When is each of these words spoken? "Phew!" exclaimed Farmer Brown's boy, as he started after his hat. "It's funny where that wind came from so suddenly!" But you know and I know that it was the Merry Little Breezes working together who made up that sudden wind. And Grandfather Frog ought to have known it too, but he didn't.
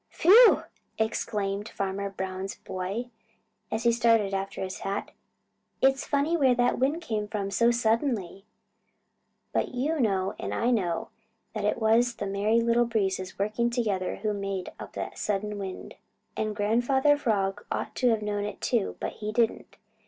"Phew!" 0.09 0.63
exclaimed 0.97 1.69
Farmer 1.69 2.09
Brown's 2.09 2.55
boy, 2.55 3.11
as 3.71 3.83
he 3.83 3.91
started 3.91 4.33
after 4.33 4.63
his 4.63 4.79
hat. 4.79 5.11
"It's 5.79 6.07
funny 6.07 6.35
where 6.35 6.55
that 6.55 6.79
wind 6.79 7.03
came 7.03 7.27
from 7.27 7.51
so 7.51 7.69
suddenly!" 7.69 8.43
But 9.53 9.75
you 9.75 9.99
know 9.99 10.33
and 10.39 10.55
I 10.55 10.71
know 10.71 11.09
that 11.53 11.65
it 11.65 11.77
was 11.79 12.15
the 12.15 12.25
Merry 12.25 12.59
Little 12.61 12.85
Breezes 12.85 13.37
working 13.37 13.69
together 13.69 14.15
who 14.15 14.33
made 14.33 14.71
up 14.79 14.93
that 14.93 15.19
sudden 15.19 15.59
wind. 15.59 15.93
And 16.35 16.55
Grandfather 16.55 17.15
Frog 17.15 17.63
ought 17.71 17.93
to 17.97 18.09
have 18.09 18.23
known 18.23 18.43
it 18.43 18.59
too, 18.59 18.97
but 18.99 19.11
he 19.17 19.31
didn't. 19.31 19.77